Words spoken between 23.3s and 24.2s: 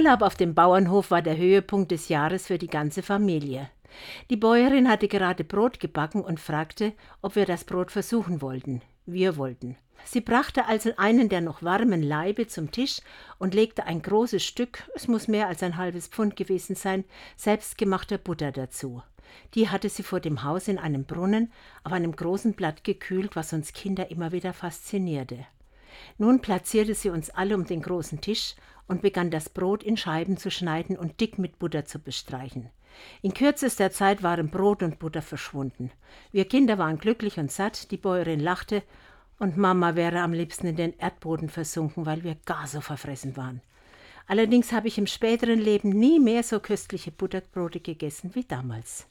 was uns Kinder